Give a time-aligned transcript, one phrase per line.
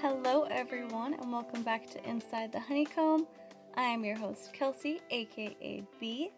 [0.00, 3.26] Hello, everyone, and welcome back to Inside the Honeycomb.
[3.76, 6.30] I am your host, Kelsey, aka B,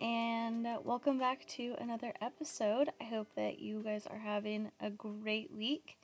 [0.00, 2.90] and welcome back to another episode.
[3.00, 5.98] I hope that you guys are having a great week.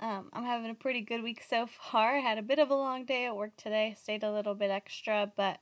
[0.00, 2.16] Um, I'm having a pretty good week so far.
[2.16, 4.70] I had a bit of a long day at work today, stayed a little bit
[4.70, 5.60] extra, but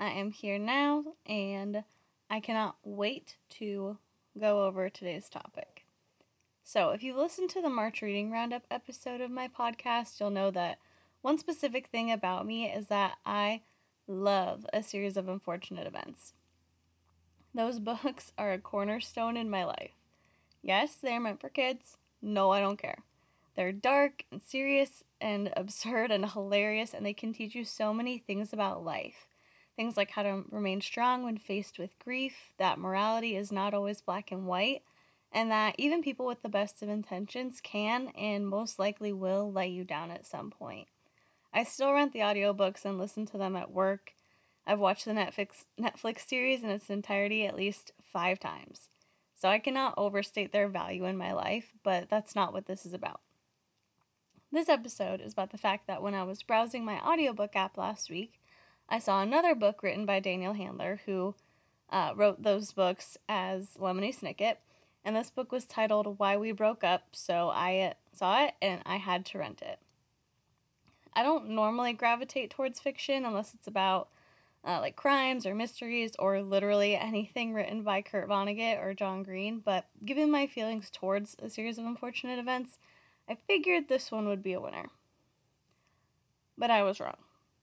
[0.00, 1.84] I am here now, and
[2.30, 3.98] I cannot wait to
[4.40, 5.84] go over today's topic.
[6.64, 10.50] So, if you've listened to the March Reading Roundup episode of my podcast, you'll know
[10.52, 10.78] that
[11.20, 13.60] one specific thing about me is that I
[14.06, 16.32] love a series of unfortunate events.
[17.54, 19.92] Those books are a cornerstone in my life.
[20.62, 21.98] Yes, they are meant for kids.
[22.22, 23.02] No, I don't care.
[23.54, 28.16] They're dark and serious and absurd and hilarious, and they can teach you so many
[28.16, 29.26] things about life.
[29.80, 34.02] Things like how to remain strong when faced with grief, that morality is not always
[34.02, 34.82] black and white,
[35.32, 39.70] and that even people with the best of intentions can and most likely will let
[39.70, 40.88] you down at some point.
[41.50, 44.12] I still rent the audiobooks and listen to them at work.
[44.66, 48.90] I've watched the Netflix Netflix series in its entirety at least 5 times.
[49.34, 52.92] So I cannot overstate their value in my life, but that's not what this is
[52.92, 53.22] about.
[54.52, 58.10] This episode is about the fact that when I was browsing my audiobook app last
[58.10, 58.39] week,
[58.92, 61.36] I saw another book written by Daniel Handler, who
[61.90, 64.56] uh, wrote those books as Lemony Snicket,
[65.04, 68.96] and this book was titled Why We Broke Up, so I saw it and I
[68.96, 69.78] had to rent it.
[71.14, 74.08] I don't normally gravitate towards fiction unless it's about
[74.64, 79.60] uh, like crimes or mysteries or literally anything written by Kurt Vonnegut or John Green,
[79.64, 82.78] but given my feelings towards a series of unfortunate events,
[83.28, 84.86] I figured this one would be a winner.
[86.58, 87.16] But I was wrong,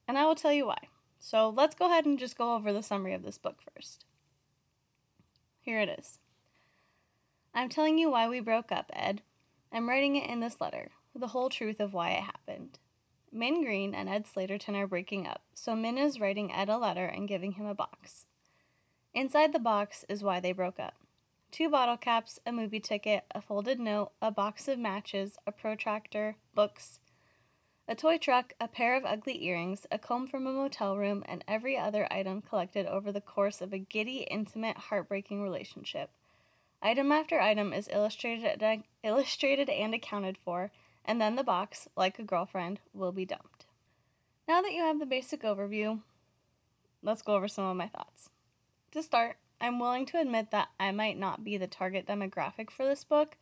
[0.08, 0.88] and I will tell you why.
[1.18, 4.04] So let's go ahead and just go over the summary of this book first.
[5.60, 6.18] Here it is.
[7.54, 9.22] I'm telling you why we broke up, Ed.
[9.72, 12.78] I'm writing it in this letter, the whole truth of why it happened.
[13.30, 17.04] Min Green and Ed Slaterton are breaking up, so Min is writing Ed a letter
[17.04, 18.24] and giving him a box.
[19.12, 20.94] Inside the box is why they broke up
[21.50, 26.36] two bottle caps, a movie ticket, a folded note, a box of matches, a protractor,
[26.54, 27.00] books,
[27.88, 31.42] a toy truck, a pair of ugly earrings, a comb from a motel room, and
[31.48, 36.10] every other item collected over the course of a giddy, intimate, heartbreaking relationship.
[36.82, 38.62] Item after item is illustrated,
[39.02, 40.70] illustrated and accounted for,
[41.04, 43.64] and then the box, like a girlfriend, will be dumped.
[44.46, 46.02] Now that you have the basic overview,
[47.02, 48.28] let's go over some of my thoughts.
[48.92, 52.84] To start, I'm willing to admit that I might not be the target demographic for
[52.84, 53.38] this book.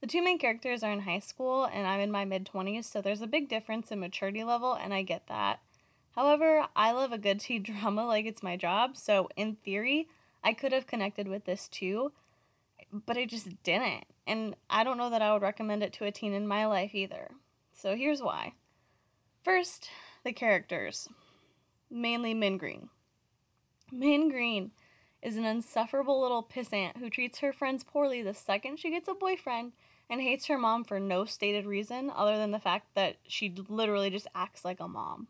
[0.00, 3.02] The two main characters are in high school, and I'm in my mid 20s, so
[3.02, 5.60] there's a big difference in maturity level, and I get that.
[6.12, 10.08] However, I love a good teen drama like it's my job, so in theory,
[10.42, 12.12] I could have connected with this too,
[12.92, 14.04] but I just didn't.
[14.26, 16.94] And I don't know that I would recommend it to a teen in my life
[16.94, 17.28] either.
[17.72, 18.54] So here's why.
[19.42, 19.90] First,
[20.24, 21.08] the characters,
[21.90, 22.88] mainly Min Green.
[23.92, 24.70] Min Green
[25.22, 29.14] is an insufferable little pissant who treats her friends poorly the second she gets a
[29.14, 29.72] boyfriend
[30.08, 34.10] and hates her mom for no stated reason other than the fact that she literally
[34.10, 35.28] just acts like a mom.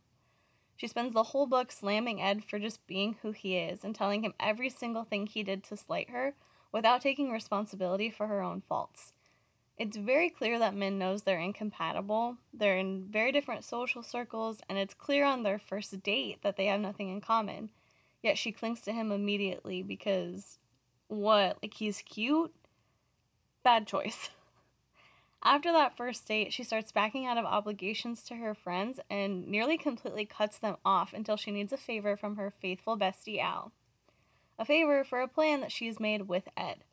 [0.76, 4.22] She spends the whole book slamming Ed for just being who he is and telling
[4.22, 6.34] him every single thing he did to slight her
[6.72, 9.12] without taking responsibility for her own faults.
[9.76, 12.36] It's very clear that Min knows they're incompatible.
[12.52, 16.66] They're in very different social circles, and it's clear on their first date that they
[16.66, 17.70] have nothing in common.
[18.22, 20.58] Yet she clings to him immediately because
[21.08, 21.58] what?
[21.62, 22.54] Like he's cute?
[23.62, 24.30] Bad choice.
[25.42, 29.78] After that first date, she starts backing out of obligations to her friends and nearly
[29.78, 33.72] completely cuts them off until she needs a favor from her faithful bestie Al.
[34.58, 36.84] A favor for a plan that she's made with Ed.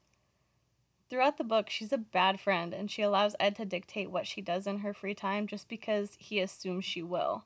[1.09, 4.41] Throughout the book, she's a bad friend and she allows Ed to dictate what she
[4.41, 7.43] does in her free time just because he assumes she will.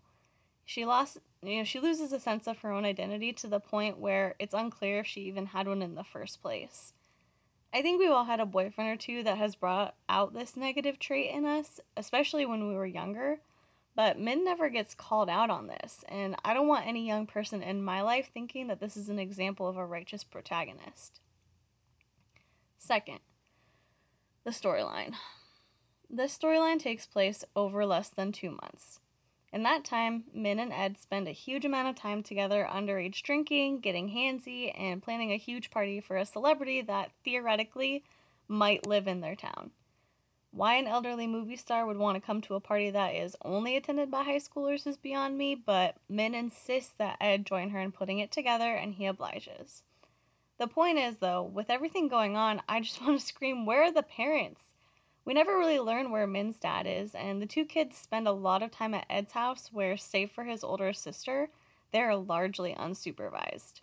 [0.65, 3.97] She lost you know, she loses a sense of her own identity to the point
[3.97, 6.93] where it's unclear if she even had one in the first place.
[7.73, 10.99] I think we've all had a boyfriend or two that has brought out this negative
[10.99, 13.39] trait in us, especially when we were younger.
[13.95, 17.61] But Min never gets called out on this, and I don't want any young person
[17.61, 21.19] in my life thinking that this is an example of a righteous protagonist.
[22.77, 23.19] Second,
[24.43, 25.13] the storyline.
[26.09, 28.99] This storyline takes place over less than two months.
[29.53, 33.81] In that time, Min and Ed spend a huge amount of time together underage drinking,
[33.81, 38.03] getting handsy, and planning a huge party for a celebrity that theoretically
[38.47, 39.71] might live in their town.
[40.51, 43.75] Why an elderly movie star would want to come to a party that is only
[43.75, 47.91] attended by high schoolers is beyond me, but Min insists that Ed join her in
[47.91, 49.83] putting it together, and he obliges.
[50.57, 53.91] The point is, though, with everything going on, I just want to scream, where are
[53.91, 54.70] the parents?
[55.23, 58.63] We never really learn where Min's dad is, and the two kids spend a lot
[58.63, 61.49] of time at Ed's house, where, save for his older sister,
[61.91, 63.81] they're largely unsupervised.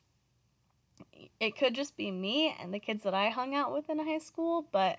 [1.39, 4.19] It could just be me and the kids that I hung out with in high
[4.19, 4.99] school, but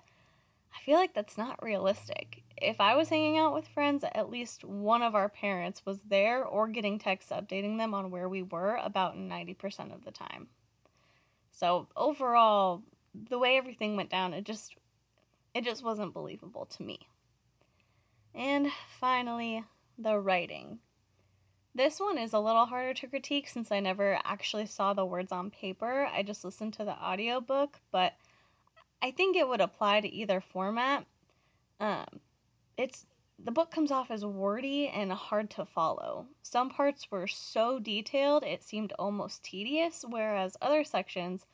[0.74, 2.42] I feel like that's not realistic.
[2.56, 6.44] If I was hanging out with friends, at least one of our parents was there
[6.44, 10.48] or getting texts updating them on where we were about 90% of the time.
[11.50, 12.82] So, overall,
[13.14, 14.76] the way everything went down, it just
[15.54, 17.08] it just wasn't believable to me.
[18.34, 18.68] And
[18.98, 19.64] finally,
[19.98, 20.78] the writing.
[21.74, 25.30] This one is a little harder to critique since I never actually saw the words
[25.30, 26.08] on paper.
[26.12, 28.14] I just listened to the audiobook, but
[29.00, 31.06] I think it would apply to either format.
[31.78, 32.20] Um,
[32.76, 33.06] it's
[33.42, 36.26] the book comes off as wordy and hard to follow.
[36.42, 41.46] Some parts were so detailed it seemed almost tedious, whereas other sections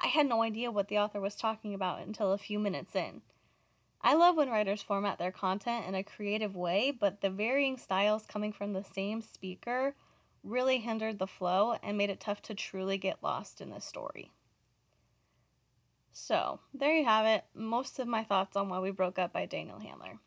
[0.00, 3.22] I had no idea what the author was talking about until a few minutes in.
[4.02, 8.24] I love when writers format their content in a creative way, but the varying styles
[8.24, 9.94] coming from the same speaker
[10.42, 14.32] really hindered the flow and made it tough to truly get lost in the story.
[16.12, 17.44] So, there you have it.
[17.54, 20.18] Most of my thoughts on why we broke up by Daniel Handler.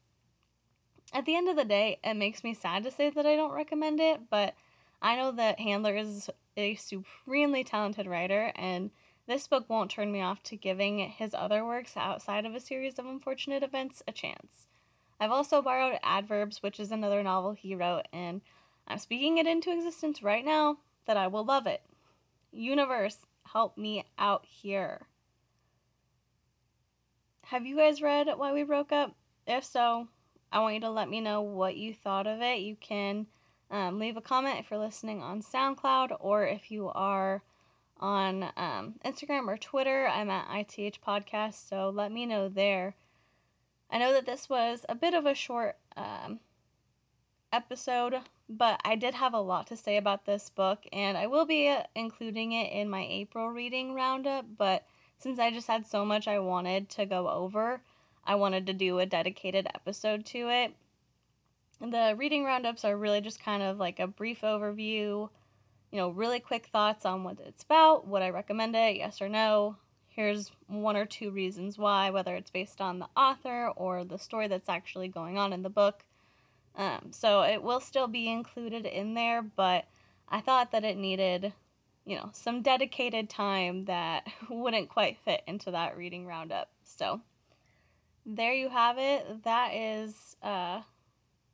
[1.11, 3.51] At the end of the day, it makes me sad to say that I don't
[3.51, 4.53] recommend it, but
[5.01, 8.91] I know that Handler is a supremely talented writer, and
[9.27, 12.99] this book won't turn me off to giving his other works outside of a series
[12.99, 14.67] of unfortunate events a chance.
[15.19, 18.41] I've also borrowed Adverbs, which is another novel he wrote, and
[18.87, 21.81] I'm speaking it into existence right now that I will love it.
[22.51, 23.19] Universe,
[23.53, 25.07] help me out here.
[27.45, 29.15] Have you guys read Why We Broke Up?
[29.47, 30.07] If so,
[30.51, 32.59] I want you to let me know what you thought of it.
[32.59, 33.27] You can
[33.71, 37.43] um, leave a comment if you're listening on SoundCloud or if you are
[37.99, 40.07] on um, Instagram or Twitter.
[40.07, 42.95] I'm at ITH Podcast, so let me know there.
[43.89, 46.39] I know that this was a bit of a short um,
[47.51, 48.15] episode,
[48.49, 51.75] but I did have a lot to say about this book, and I will be
[51.95, 54.45] including it in my April reading roundup.
[54.57, 54.83] But
[55.17, 57.81] since I just had so much I wanted to go over,
[58.25, 60.73] I wanted to do a dedicated episode to it.
[61.79, 65.29] The reading roundups are really just kind of like a brief overview,
[65.93, 69.29] you know, really quick thoughts on what it's about, would I recommend it, yes or
[69.29, 69.77] no.
[70.09, 74.47] Here's one or two reasons why, whether it's based on the author or the story
[74.47, 76.03] that's actually going on in the book.
[76.75, 79.85] Um, so it will still be included in there, but
[80.27, 81.53] I thought that it needed
[82.05, 86.69] you know, some dedicated time that wouldn't quite fit into that reading roundup.
[86.83, 87.21] So
[88.25, 89.43] there you have it.
[89.43, 90.81] That is uh,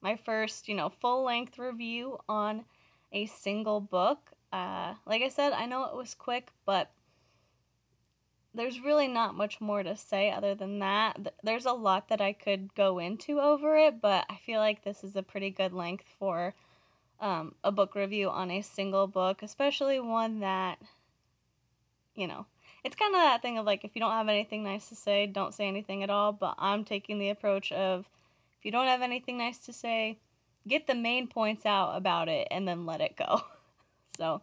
[0.02, 2.64] my first, you know, full length review on
[3.12, 4.32] a single book.
[4.52, 6.92] Uh, like I said, I know it was quick, but
[8.54, 11.34] there's really not much more to say other than that.
[11.44, 15.04] There's a lot that I could go into over it, but I feel like this
[15.04, 16.56] is a pretty good length for
[17.20, 20.80] um, a book review on a single book, especially one that,
[22.16, 22.48] you know,
[22.84, 25.28] it's kind of that thing of like, if you don't have anything nice to say,
[25.28, 26.32] don't say anything at all.
[26.32, 28.10] But I'm taking the approach of
[28.58, 30.20] if you don't have anything nice to say,
[30.68, 33.42] get the main points out about it and then let it go.
[34.18, 34.42] so,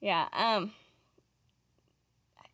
[0.00, 0.72] yeah, um,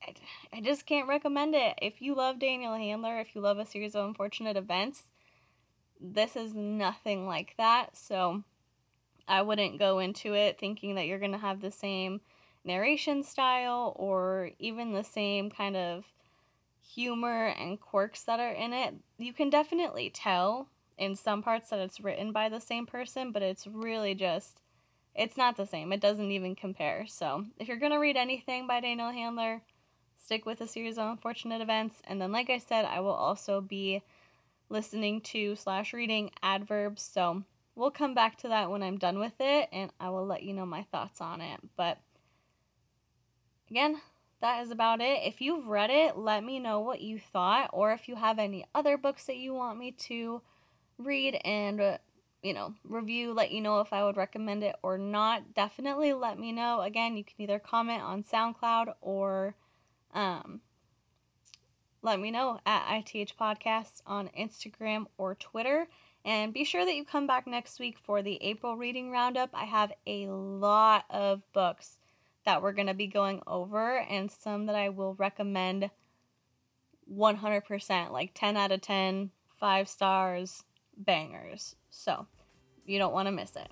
[0.03, 0.15] I,
[0.53, 1.79] I just can't recommend it.
[1.81, 5.05] If you love Daniel Handler, if you love a series of unfortunate events,
[6.01, 7.97] this is nothing like that.
[7.97, 8.45] So,
[9.27, 12.21] I wouldn't go into it thinking that you're going to have the same
[12.65, 16.13] narration style or even the same kind of
[16.81, 18.95] humor and quirks that are in it.
[19.19, 23.43] You can definitely tell in some parts that it's written by the same person, but
[23.43, 24.61] it's really just
[25.15, 25.93] it's not the same.
[25.93, 27.07] It doesn't even compare.
[27.07, 29.63] So, if you're going to read anything by Daniel Handler,
[30.17, 32.03] stick with a series of unfortunate events.
[32.05, 34.03] And then, like I said, I will also be
[34.69, 37.03] listening to slash reading adverbs.
[37.03, 37.45] So,
[37.77, 40.53] we'll come back to that when I'm done with it and I will let you
[40.53, 41.61] know my thoughts on it.
[41.77, 41.99] But
[43.71, 44.01] again,
[44.41, 45.21] that is about it.
[45.25, 48.67] If you've read it, let me know what you thought, or if you have any
[48.75, 50.43] other books that you want me to
[50.99, 51.99] read and, uh,
[52.43, 55.55] you know, review, let you know if I would recommend it or not.
[55.55, 56.81] Definitely let me know.
[56.81, 59.55] Again, you can either comment on SoundCloud or
[60.13, 60.61] um,
[62.03, 65.87] let me know at ITH Podcasts on Instagram or Twitter.
[66.25, 69.51] And be sure that you come back next week for the April reading roundup.
[69.53, 71.99] I have a lot of books
[72.45, 75.91] that we're going to be going over and some that I will recommend
[77.13, 80.65] 100%, like 10 out of 10, five stars,
[80.97, 81.77] bangers.
[81.91, 82.27] So
[82.85, 83.69] you don't want to miss it.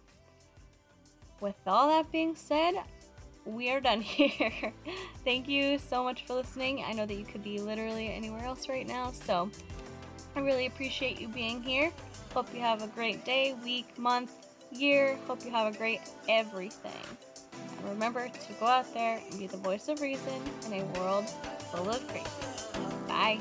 [1.40, 2.74] With all that being said,
[3.44, 4.72] we are done here.
[5.24, 6.84] Thank you so much for listening.
[6.86, 9.50] I know that you could be literally anywhere else right now, so
[10.36, 11.92] I really appreciate you being here.
[12.32, 14.32] Hope you have a great day, week, month,
[14.70, 15.18] year.
[15.26, 16.92] Hope you have a great everything.
[17.78, 21.28] And remember to go out there and be the voice of reason in a world
[21.70, 22.28] full of crazy.
[23.06, 23.38] Bye.